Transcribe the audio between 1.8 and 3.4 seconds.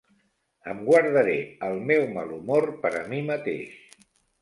meu malhumor per a mi